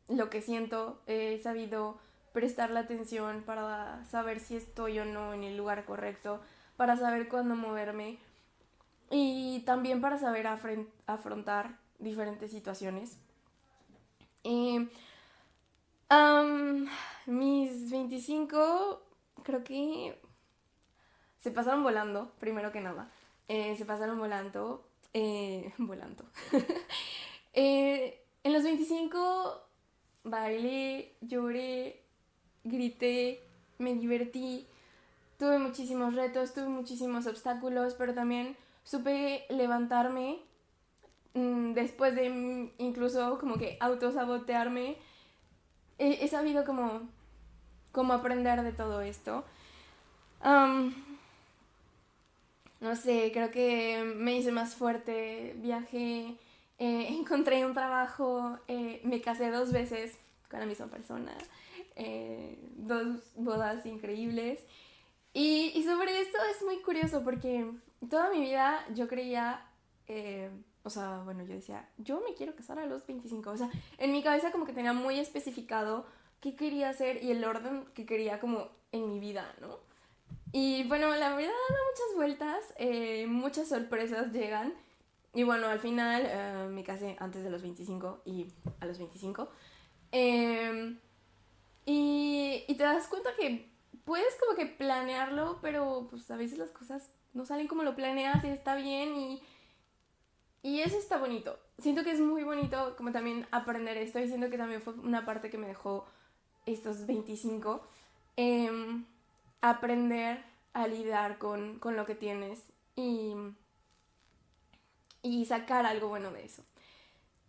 lo 0.09 0.31
que 0.31 0.41
siento, 0.41 1.03
he 1.05 1.39
sabido 1.39 1.99
prestar 2.33 2.71
la 2.71 2.79
atención 2.79 3.43
para 3.43 4.03
saber 4.05 4.39
si 4.39 4.55
estoy 4.55 4.97
o 4.97 5.05
no 5.05 5.35
en 5.35 5.43
el 5.43 5.55
lugar 5.55 5.85
correcto, 5.85 6.41
para 6.77 6.97
saber 6.97 7.29
cuándo 7.29 7.55
moverme 7.55 8.17
y 9.11 9.59
también 9.65 10.01
para 10.01 10.17
saber 10.17 10.47
afrontar 11.05 11.77
diferentes 11.99 12.49
situaciones. 12.49 13.17
Y 14.43 14.87
mis 17.27 17.91
25 17.91 19.01
creo 19.43 19.63
que 19.63 20.19
se 21.39 21.51
pasaron 21.51 21.83
volando, 21.83 22.31
primero 22.39 22.71
que 22.71 22.81
nada. 22.81 23.11
Eh, 23.47 23.75
se 23.77 23.85
pasaron 23.85 24.17
volando. 24.17 24.87
Eh, 25.13 25.73
volando. 25.77 26.25
Eh, 27.53 28.23
en 28.45 28.53
los 28.53 28.63
25 28.63 29.61
bailé, 30.23 31.17
lloré, 31.19 32.01
grité, 32.63 33.43
me 33.77 33.93
divertí. 33.95 34.65
Tuve 35.37 35.59
muchísimos 35.59 36.15
retos, 36.15 36.53
tuve 36.53 36.69
muchísimos 36.69 37.27
obstáculos, 37.27 37.93
pero 37.95 38.13
también 38.13 38.55
supe 38.83 39.45
levantarme 39.49 40.39
mm, 41.33 41.73
después 41.73 42.15
de 42.15 42.29
mm, 42.29 42.71
incluso 42.79 43.37
como 43.39 43.57
que 43.57 43.77
autosabotearme 43.79 44.97
he, 46.01 46.27
sabido 46.27 46.65
como, 46.65 47.07
como 47.91 48.13
aprender 48.13 48.63
de 48.63 48.71
todo 48.73 49.01
esto. 49.01 49.45
no 52.79 52.95
sé, 52.95 53.31
creo 53.31 53.51
que 53.51 54.03
me 54.15 54.35
hice 54.35 54.51
más 54.51 54.75
fuerte, 54.75 55.53
viajé, 55.57 56.37
eh, 56.79 57.07
encontré 57.19 57.65
un 57.65 57.73
trabajo, 57.73 58.57
eh, 58.67 59.01
me 59.03 59.21
casé 59.21 59.51
dos 59.51 59.71
veces 59.71 60.17
con 60.49 60.59
la 60.59 60.65
misma 60.65 60.87
persona, 60.87 61.31
eh, 61.95 62.57
dos 62.77 63.19
bodas 63.35 63.85
increíbles. 63.85 64.65
Y, 65.33 65.71
y, 65.75 65.83
sobre 65.83 66.19
esto 66.19 66.37
es 66.53 66.61
muy 66.65 66.81
curioso 66.81 67.23
porque 67.23 67.65
toda 68.09 68.29
mi 68.29 68.41
vida 68.41 68.85
yo 68.93 69.07
creía 69.07 69.67
o 70.83 70.89
sea, 70.89 71.21
bueno, 71.23 71.43
yo 71.43 71.53
decía, 71.53 71.87
yo 71.97 72.21
me 72.21 72.33
quiero 72.33 72.55
casar 72.55 72.79
a 72.79 72.85
los 72.85 73.05
25. 73.05 73.49
O 73.49 73.57
sea, 73.57 73.69
en 73.97 74.11
mi 74.11 74.23
cabeza 74.23 74.51
como 74.51 74.65
que 74.65 74.73
tenía 74.73 74.93
muy 74.93 75.19
especificado 75.19 76.05
qué 76.39 76.55
quería 76.55 76.89
hacer 76.89 77.23
y 77.23 77.31
el 77.31 77.43
orden 77.43 77.85
que 77.93 78.05
quería 78.05 78.39
como 78.39 78.69
en 78.91 79.07
mi 79.07 79.19
vida, 79.19 79.53
¿no? 79.61 79.79
Y 80.51 80.83
bueno, 80.87 81.13
la 81.15 81.35
verdad 81.35 81.51
da 81.51 81.75
muchas 81.91 82.15
vueltas, 82.15 82.73
eh, 82.77 83.25
muchas 83.27 83.69
sorpresas 83.69 84.31
llegan. 84.33 84.73
Y 85.33 85.43
bueno, 85.43 85.67
al 85.67 85.79
final 85.79 86.23
eh, 86.25 86.67
me 86.69 86.83
casé 86.83 87.15
antes 87.19 87.43
de 87.43 87.49
los 87.49 87.61
25 87.61 88.23
y 88.25 88.47
a 88.79 88.85
los 88.85 88.97
25. 88.97 89.49
Em, 90.11 90.99
y, 91.85 92.65
y 92.67 92.75
te 92.75 92.83
das 92.83 93.07
cuenta 93.07 93.29
que 93.39 93.69
puedes 94.03 94.35
como 94.35 94.57
que 94.57 94.65
planearlo, 94.65 95.59
pero 95.61 96.07
pues 96.09 96.29
a 96.31 96.35
veces 96.35 96.57
las 96.57 96.71
cosas 96.71 97.11
no 97.33 97.45
salen 97.45 97.67
como 97.67 97.83
lo 97.83 97.95
planeas 97.95 98.43
y 98.43 98.49
está 98.49 98.75
bien 98.75 99.15
y 99.15 99.41
y 100.63 100.81
eso 100.81 100.97
está 100.97 101.17
bonito. 101.17 101.57
Siento 101.79 102.03
que 102.03 102.11
es 102.11 102.19
muy 102.19 102.43
bonito 102.43 102.95
como 102.95 103.11
también 103.11 103.47
aprender 103.51 103.97
esto 103.97 104.19
y 104.19 104.27
siento 104.27 104.49
que 104.49 104.57
también 104.57 104.81
fue 104.81 104.93
una 104.93 105.25
parte 105.25 105.49
que 105.49 105.57
me 105.57 105.67
dejó 105.67 106.05
estos 106.65 107.07
25. 107.07 107.81
Em, 108.35 109.05
aprender 109.61 110.43
a 110.73 110.87
lidiar 110.87 111.37
con, 111.39 111.79
lo 111.83 112.05
que 112.05 112.15
tienes 112.15 112.63
y, 112.95 113.33
y 115.23 115.45
sacar 115.45 115.85
algo 115.85 116.09
bueno 116.09 116.31
de 116.31 116.45
eso. 116.45 116.63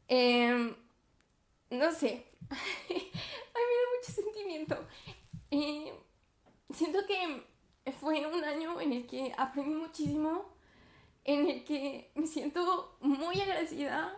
Em, 0.08 0.74
no 1.70 1.92
sé, 1.92 2.26
a 2.50 2.54
mí 2.54 2.94
me 2.94 3.58
da 3.58 3.86
mucho 3.98 4.12
sentimiento. 4.12 4.86
siento 6.70 7.06
que 7.06 7.44
fue 7.90 8.24
un 8.26 8.44
año 8.44 8.80
en 8.80 8.92
el 8.92 9.06
que 9.06 9.32
aprendí 9.36 9.74
muchísimo 9.74 10.52
en 11.24 11.48
el 11.48 11.64
que 11.64 12.10
me 12.14 12.26
siento 12.26 12.96
muy 13.00 13.40
agradecida 13.40 14.16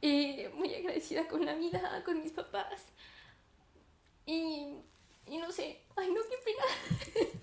y 0.00 0.38
muy 0.56 0.74
agradecida 0.74 1.28
con 1.28 1.44
la 1.44 1.54
vida, 1.54 2.02
con 2.04 2.20
mis 2.22 2.32
papás. 2.32 2.82
Y, 4.26 4.74
y 5.26 5.38
no 5.38 5.50
sé, 5.50 5.80
ay 5.96 6.10
no, 6.12 6.20
qué 6.22 6.36
pena. 6.44 7.30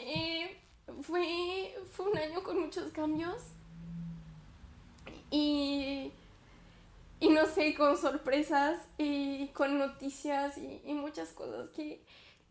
Eh, 0.00 0.56
fue, 1.02 1.74
fue 1.90 2.08
un 2.08 2.16
año 2.16 2.40
con 2.44 2.60
muchos 2.60 2.92
cambios 2.92 3.42
y, 5.28 6.12
y 7.18 7.28
no 7.30 7.46
sé, 7.46 7.74
con 7.74 7.96
sorpresas 7.96 8.78
y 8.96 9.48
con 9.48 9.76
noticias 9.76 10.56
y, 10.56 10.80
y 10.84 10.94
muchas 10.94 11.30
cosas 11.30 11.68
que, 11.70 12.00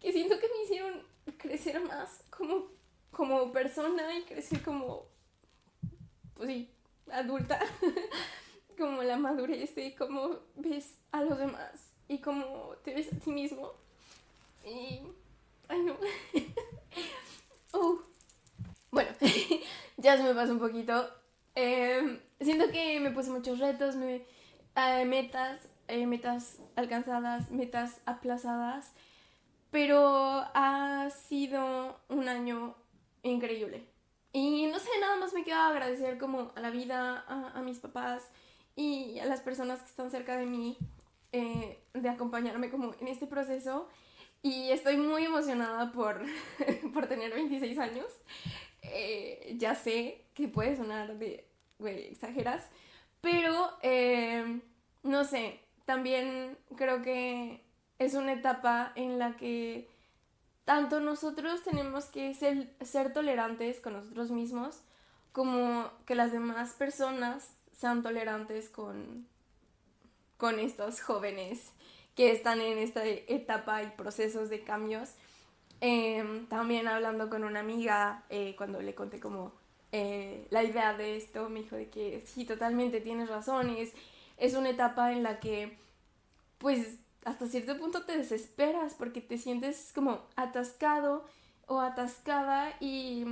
que 0.01 0.11
siento 0.11 0.37
que 0.39 0.47
me 0.49 0.63
hicieron 0.65 1.01
crecer 1.35 1.79
más 1.81 2.23
como 2.29 2.77
como 3.11 3.51
persona 3.51 4.15
y 4.15 4.23
crecer 4.23 4.61
como, 4.61 5.05
pues 6.35 6.49
sí, 6.49 6.69
adulta, 7.11 7.59
como 8.77 9.01
la 9.01 9.17
madurez 9.17 9.73
de 9.73 9.95
cómo 9.95 10.39
ves 10.55 10.99
a 11.11 11.23
los 11.23 11.37
demás 11.37 11.91
y 12.07 12.19
cómo 12.19 12.75
te 12.83 12.93
ves 12.93 13.11
a 13.11 13.17
ti 13.17 13.31
mismo. 13.31 13.71
Y, 14.63 15.01
ay 15.67 15.81
no. 15.81 15.97
uh. 17.79 18.01
Bueno, 18.91 19.09
ya 19.97 20.17
se 20.17 20.23
me 20.23 20.35
pasó 20.35 20.53
un 20.53 20.59
poquito. 20.59 21.09
Em, 21.55 22.19
siento 22.39 22.69
que 22.71 22.99
me 22.99 23.09
puse 23.09 23.31
muchos 23.31 23.57
retos, 23.57 23.95
me, 23.95 24.25
eh, 24.75 25.05
metas, 25.05 25.67
eh, 25.87 26.05
metas 26.05 26.59
alcanzadas, 26.75 27.49
metas 27.49 27.99
aplazadas, 28.05 28.91
pero 29.71 30.43
ha 30.53 31.09
sido 31.09 31.99
un 32.09 32.27
año 32.27 32.75
increíble. 33.23 33.85
Y 34.33 34.67
no 34.67 34.79
sé, 34.79 34.89
nada 34.99 35.17
más 35.17 35.33
me 35.33 35.43
queda 35.43 35.67
agradecer 35.67 36.17
como 36.17 36.51
a 36.55 36.59
la 36.59 36.69
vida, 36.69 37.25
a, 37.27 37.61
mis 37.61 37.79
papás 37.79 38.29
y 38.75 39.19
a 39.19 39.25
las 39.25 39.41
personas 39.41 39.81
que 39.81 39.89
están 39.89 40.11
cerca 40.11 40.37
de 40.37 40.45
mí, 40.45 40.77
eh, 41.31 41.79
de 41.93 42.09
acompañarme 42.09 42.69
como 42.69 42.93
en 42.99 43.07
este 43.07 43.27
proceso. 43.27 43.87
y 44.43 44.69
estoy 44.71 44.97
muy 44.97 45.25
emocionada 45.25 45.91
por, 45.91 46.21
por 46.93 47.07
tener 47.07 47.33
26 47.33 47.79
años. 47.79 48.05
Eh, 48.83 49.55
ya 49.57 49.75
sé 49.75 50.25
que 50.33 50.47
puede 50.47 50.75
sonar 50.75 51.17
de, 51.17 51.47
güey, 51.79 52.07
exageras, 52.07 52.69
pero 53.21 53.71
eh, 53.81 54.61
no 55.03 55.23
sé, 55.25 55.59
también 55.85 56.57
creo 56.75 57.01
que 57.01 57.63
es 57.99 58.13
una 58.13 58.33
etapa 58.33 58.91
en 58.95 59.19
la 59.19 59.35
que 59.37 59.89
tanto 60.65 60.99
nosotros 60.99 61.63
tenemos 61.63 62.05
que 62.05 62.33
ser, 62.33 62.73
ser 62.81 63.13
tolerantes 63.13 63.79
con 63.79 63.93
nosotros 63.93 64.31
mismos, 64.31 64.81
como 65.31 65.89
que 66.05 66.15
las 66.15 66.31
demás 66.31 66.73
personas 66.73 67.53
sean 67.71 68.03
tolerantes 68.03 68.69
con, 68.69 69.27
con 70.37 70.59
estos 70.59 71.01
jóvenes 71.01 71.71
que 72.15 72.31
están 72.31 72.59
en 72.61 72.79
esta 72.79 73.05
etapa 73.05 73.83
y 73.83 73.91
procesos 73.91 74.49
de 74.49 74.63
cambios. 74.63 75.11
Em, 75.79 76.47
también 76.47 76.87
hablando 76.87 77.29
con 77.29 77.43
una 77.43 77.59
amiga, 77.59 78.25
eh, 78.29 78.55
cuando 78.57 78.81
le 78.81 78.95
conté 78.95 79.19
como 79.19 79.53
eh, 79.91 80.47
la 80.49 80.63
idea 80.63 80.97
de 80.97 81.17
esto, 81.17 81.49
me 81.49 81.61
dijo 81.61 81.75
de 81.75 81.89
que 81.89 82.23
sí, 82.25 82.45
totalmente 82.45 82.99
tienes 82.99 83.29
razón, 83.29 83.69
es, 83.69 83.93
es 84.37 84.55
una 84.55 84.69
etapa 84.69 85.13
en 85.13 85.23
la 85.23 85.39
que 85.39 85.77
pues 86.57 86.99
hasta 87.27 87.45
cierto 87.45 87.77
punto 87.77 88.03
te 88.03 88.17
desesperas 88.17 88.93
porque 88.93 89.19
te 89.19 89.37
sientes 89.37 89.91
como 89.93 90.21
atascado 90.37 91.25
o 91.67 91.81
atascada 91.81 92.73
y, 92.79 93.25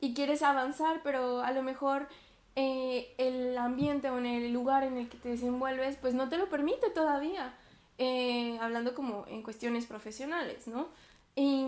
y 0.00 0.12
quieres 0.12 0.42
avanzar, 0.42 1.02
pero 1.04 1.40
a 1.40 1.52
lo 1.52 1.62
mejor 1.62 2.08
eh, 2.56 3.14
el 3.16 3.56
ambiente 3.56 4.10
o 4.10 4.18
en 4.18 4.26
el 4.26 4.52
lugar 4.52 4.82
en 4.82 4.96
el 4.96 5.08
que 5.08 5.18
te 5.18 5.28
desenvuelves 5.28 5.96
pues 5.98 6.14
no 6.14 6.28
te 6.28 6.36
lo 6.36 6.48
permite 6.48 6.90
todavía. 6.90 7.54
Eh, 7.98 8.58
hablando 8.60 8.94
como 8.94 9.24
en 9.28 9.42
cuestiones 9.42 9.86
profesionales, 9.86 10.66
¿no? 10.66 10.88
Y, 11.36 11.64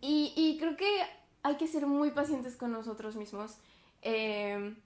y, 0.00 0.56
creo 0.60 0.76
que 0.76 1.02
hay 1.42 1.56
que 1.56 1.66
ser 1.66 1.86
muy 1.86 2.12
pacientes 2.12 2.56
con 2.56 2.70
nosotros 2.70 3.16
mismos. 3.16 3.56
Eh, 4.02 4.76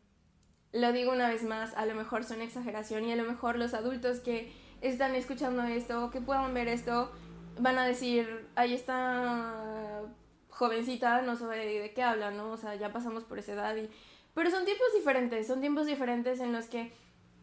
lo 0.72 0.92
digo 0.92 1.12
una 1.12 1.28
vez 1.28 1.42
más, 1.42 1.74
a 1.74 1.84
lo 1.84 1.94
mejor 1.94 2.24
son 2.24 2.40
exageración 2.40 3.04
y 3.04 3.12
a 3.12 3.16
lo 3.16 3.24
mejor 3.24 3.56
los 3.56 3.74
adultos 3.74 4.20
que 4.20 4.52
están 4.82 5.14
escuchando 5.14 5.62
esto, 5.62 6.10
que 6.10 6.20
puedan 6.20 6.52
ver 6.54 6.68
esto, 6.68 7.10
van 7.58 7.78
a 7.78 7.86
decir, 7.86 8.48
ahí 8.54 8.74
está 8.74 10.02
jovencita, 10.50 11.22
no 11.22 11.36
sabe 11.36 11.80
de 11.80 11.92
qué 11.92 12.02
habla, 12.02 12.30
¿no? 12.30 12.50
O 12.50 12.56
sea, 12.56 12.74
ya 12.74 12.92
pasamos 12.92 13.24
por 13.24 13.38
esa 13.38 13.52
edad 13.52 13.76
y... 13.76 13.88
Pero 14.34 14.50
son 14.50 14.64
tiempos 14.64 14.88
diferentes, 14.94 15.46
son 15.46 15.60
tiempos 15.60 15.86
diferentes 15.86 16.40
en 16.40 16.52
los 16.52 16.66
que 16.66 16.92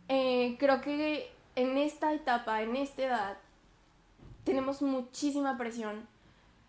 eh, 0.08 0.58
creo 0.60 0.82
que 0.82 1.32
en 1.56 1.78
esta 1.78 2.14
etapa, 2.14 2.62
en 2.64 2.76
esta 2.76 3.04
edad, 3.04 3.38
tenemos 4.44 4.82
muchísima 4.82 5.58
presión. 5.58 6.08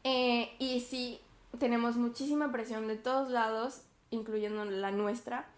Eh, 0.05 0.55
y 0.59 0.81
sí, 0.81 1.21
tenemos 1.59 1.97
muchísima 1.97 2.53
presión 2.53 2.87
de 2.87 2.97
todos 2.97 3.31
lados, 3.31 3.83
incluyendo 4.11 4.65
la 4.67 4.91
nuestra. 4.91 5.49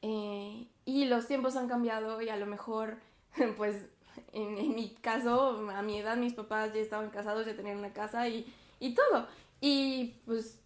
Eh, 0.00 0.66
y 0.84 1.04
los 1.04 1.26
tiempos 1.26 1.56
han 1.56 1.68
cambiado 1.68 2.22
y 2.22 2.28
a 2.28 2.36
lo 2.36 2.46
mejor, 2.46 2.96
pues, 3.56 3.84
en, 4.32 4.74
mi 4.74 4.90
caso, 5.00 5.68
a 5.70 5.82
mi 5.82 5.98
edad, 5.98 6.16
mis 6.16 6.34
papás 6.34 6.72
ya 6.72 6.80
estaban 6.80 7.10
casados, 7.10 7.46
ya 7.46 7.56
tenían 7.56 7.78
una 7.78 7.92
casa 7.92 8.28
y, 8.28 8.52
y 8.80 8.94
todo. 8.94 9.26
Y 9.60 10.20
pues, 10.24 10.60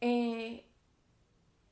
eh, 0.00 0.64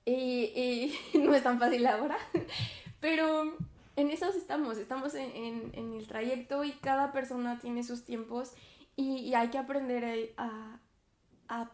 y, 0.04 0.92
y 1.14 1.18
no 1.18 1.34
es 1.34 1.42
tan 1.42 1.58
fácil 1.58 1.86
ahora, 1.86 2.18
pero 3.00 3.56
en 3.99 4.10
esos 4.10 4.36
estamos, 4.36 4.78
estamos 4.78 5.14
en, 5.16 5.73
el 5.75 6.06
trayecto 6.06 6.62
y 6.62 6.71
cada 6.71 7.10
persona 7.10 7.58
tiene 7.58 7.82
sus 7.82 8.04
tiempos 8.04 8.52
y, 8.94 9.34
hay 9.34 9.49
que 9.49 9.58
aprender 9.58 10.34
a, 10.36 11.71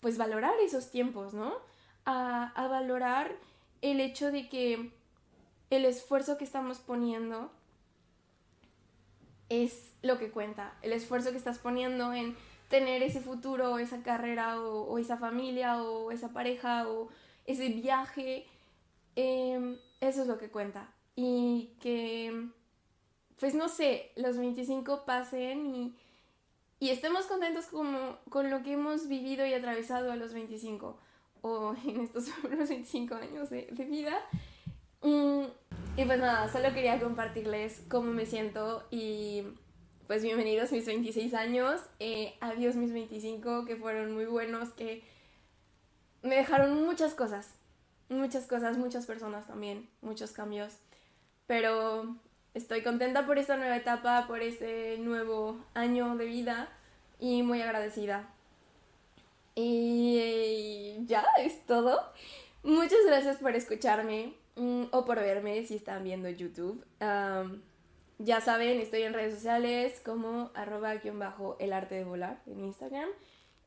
pues 0.00 0.16
valorar 0.16 0.54
esos 0.60 0.90
tiempos, 0.90 1.34
¿no? 1.34 1.52
A, 2.06 2.66
valorar 2.70 3.36
el 3.82 4.00
hecho 4.00 4.32
de 4.32 4.48
que 4.48 4.90
el 5.68 5.84
esfuerzo 5.84 6.38
que 6.38 6.44
estamos 6.44 6.78
poniendo 6.78 7.52
es 9.50 9.92
lo 10.02 10.18
que 10.18 10.30
cuenta, 10.30 10.74
el 10.80 10.92
esfuerzo 10.92 11.32
que 11.32 11.36
estás 11.36 11.58
poniendo 11.58 12.14
en 12.14 12.36
tener 12.68 13.02
ese 13.02 13.20
futuro, 13.20 13.78
esa 13.78 14.02
carrera 14.02 14.60
o, 14.60 14.96
esa 14.98 15.18
familia 15.18 15.82
o 15.82 16.10
esa 16.12 16.32
pareja 16.32 16.88
o 16.88 17.08
ese 17.44 17.68
viaje, 17.68 18.46
em, 19.16 19.76
eso 20.00 20.22
es 20.22 20.28
lo 20.28 20.38
que 20.38 20.48
cuenta 20.48 20.88
y 21.16 21.72
que, 21.80 22.48
pues 23.38 23.54
no 23.54 23.68
sé, 23.68 24.12
los 24.16 24.38
25 24.38 25.04
pasen 25.04 25.66
y, 25.66 25.94
y 26.78 26.90
estemos 26.90 27.26
contentos 27.26 27.66
como, 27.66 28.16
con 28.30 28.50
lo 28.50 28.62
que 28.62 28.72
hemos 28.72 29.08
vivido 29.08 29.44
y 29.44 29.52
atravesado 29.52 30.12
a 30.12 30.16
los 30.16 30.32
25 30.32 30.98
o 31.42 31.74
en 31.84 32.00
estos 32.00 32.30
25 32.42 33.14
años 33.14 33.50
de, 33.50 33.66
vida. 33.90 34.18
Mm, 35.02 35.44
y 36.00 36.04
pues 36.06 36.18
nada, 36.18 36.50
solo 36.50 36.72
quería 36.72 36.98
compartirles 36.98 37.82
cómo 37.90 38.10
me 38.10 38.24
siento 38.24 38.86
y 38.90 39.44
pues 40.06 40.22
bienvenidos 40.22 40.72
mis 40.72 40.86
26 40.86 41.34
años, 41.34 41.82
eh, 41.98 42.38
adiós 42.40 42.74
mis 42.74 42.90
25 42.90 43.66
que 43.66 43.76
fueron 43.76 44.14
muy 44.14 44.24
buenos, 44.24 44.70
que 44.70 45.04
me 46.22 46.36
dejaron 46.36 46.86
muchas 46.86 47.12
cosas, 47.12 47.54
muchas 48.08 48.46
cosas, 48.46 48.78
muchas 48.78 49.04
personas 49.04 49.46
también, 49.46 49.90
muchos 50.00 50.32
cambios. 50.32 50.72
Pero 51.46 52.16
estoy 52.54 52.82
contenta 52.82 53.26
por 53.26 53.36
esta 53.36 53.58
nueva 53.58 53.76
etapa, 53.76 54.26
por 54.26 54.40
este 54.40 54.96
nuevo 54.96 55.62
año 55.74 56.16
de 56.16 56.24
vida 56.24 56.70
y 57.18 57.42
muy 57.42 57.60
agradecida. 57.60 58.26
Y 59.54 60.96
ya 61.04 61.26
es 61.40 61.66
todo. 61.66 62.00
Muchas 62.62 63.04
gracias 63.06 63.36
por 63.36 63.54
escucharme 63.54 64.39
mm, 64.60 64.84
o 64.92 65.04
por 65.04 65.18
verme 65.18 65.64
si 65.66 65.76
están 65.76 66.04
viendo 66.04 66.28
YouTube. 66.28 66.84
ya 68.18 68.40
saben, 68.40 68.80
estoy 68.80 69.02
en 69.02 69.14
redes 69.14 69.34
sociales 69.34 70.00
como 70.04 70.50
arroba 70.54 70.94
bajo 71.14 71.56
el 71.58 71.72
arte 71.72 71.94
de 71.94 72.04
volar 72.04 72.42
en 72.46 72.60
Instagram 72.60 73.08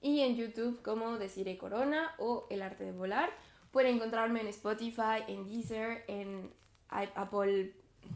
y 0.02 0.20
en 0.20 0.36
YouTube 0.36 0.82
como 0.84 1.18
Deciré 1.18 1.58
Corona 1.58 2.14
o 2.20 2.46
el 2.50 2.62
arte 2.62 2.84
de 2.84 2.92
volar. 2.92 3.32
Pueden 3.72 3.96
encontrarme 3.96 4.42
en 4.42 4.48
Spotify, 4.48 5.24
en 5.28 5.50
Deezer, 5.50 6.04
en 6.08 6.52
Apple, 6.90 7.74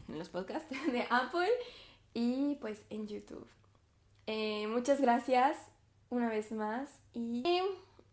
en 0.08 0.18
los 0.18 0.28
podcasts 0.28 0.70
de 0.92 1.04
Apple 1.10 1.50
y 2.14 2.56
pues 2.60 2.84
en 2.90 3.08
YouTube. 3.08 3.46
Eh, 4.26 4.66
muchas 4.68 5.00
gracias 5.00 5.56
una 6.10 6.28
vez 6.28 6.52
más 6.52 7.00
y 7.14 7.42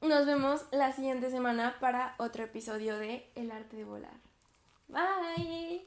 nos 0.01 0.25
vemos 0.25 0.65
la 0.71 0.91
siguiente 0.93 1.29
semana 1.29 1.77
para 1.79 2.15
otro 2.17 2.43
episodio 2.43 2.97
de 2.97 3.29
El 3.35 3.51
arte 3.51 3.75
de 3.75 3.83
volar. 3.83 4.24
Bye. 4.89 5.79